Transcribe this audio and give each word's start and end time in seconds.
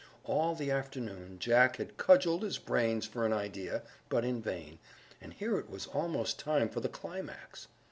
All 0.23 0.55
the 0.55 0.71
afternoon 0.71 1.37
Jack 1.37 1.75
had 1.75 1.95
cudgeled 1.95 2.41
his 2.41 2.57
brains 2.57 3.05
for 3.05 3.23
an 3.23 3.33
idea, 3.33 3.83
but 4.09 4.25
in 4.25 4.41
vain, 4.41 4.79
and 5.21 5.31
here 5.31 5.59
it 5.59 5.69
was 5.69 5.85
almost 5.85 6.39
time 6.39 6.69
for 6.69 6.79
the 6.79 6.89
climax. 6.89 7.67